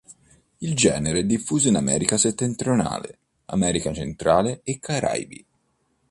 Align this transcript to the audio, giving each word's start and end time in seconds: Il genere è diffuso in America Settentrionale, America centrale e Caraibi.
Il 0.57 0.73
genere 0.75 1.19
è 1.19 1.23
diffuso 1.25 1.67
in 1.67 1.75
America 1.75 2.17
Settentrionale, 2.17 3.19
America 3.45 3.93
centrale 3.93 4.61
e 4.63 4.79
Caraibi. 4.79 5.45